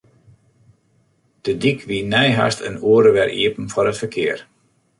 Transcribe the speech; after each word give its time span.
De 1.43 1.51
dyk 1.61 1.79
wie 1.89 2.03
nei 2.13 2.29
hast 2.39 2.59
in 2.69 2.77
oere 2.91 3.11
wer 3.15 3.31
iepen 3.41 3.67
foar 3.73 3.89
it 3.91 3.99
ferkear. 4.01 4.39